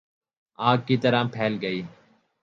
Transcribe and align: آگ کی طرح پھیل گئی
آگ 0.59 0.77
کی 0.87 0.97
طرح 0.97 1.23
پھیل 1.33 1.57
گئی 1.61 1.81